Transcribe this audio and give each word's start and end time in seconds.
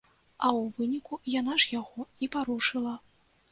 А 0.45 0.49
ў 0.51 0.63
выніку 0.77 1.19
яна 1.35 1.59
ж 1.65 1.69
яго 1.75 2.09
і 2.25 2.33
парушыла. 2.39 2.99